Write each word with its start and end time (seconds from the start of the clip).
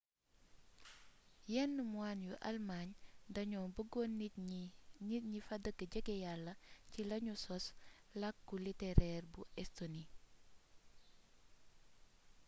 yenn 1.53 1.73
moine 1.91 2.23
yu 2.29 2.33
almaañ 2.49 2.89
dañoo 3.35 3.67
bëggoon 3.75 4.11
nit 5.09 5.23
ñi 5.29 5.39
fa 5.47 5.55
dëkk 5.63 5.79
jege 5.93 6.15
yalla 6.23 6.53
ci 6.91 7.01
lañu 7.09 7.33
sos 7.43 7.65
làkku 8.19 8.53
litereer 8.65 9.23
bu 9.33 9.41
estoni 9.61 10.03